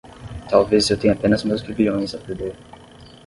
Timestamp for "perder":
2.17-2.55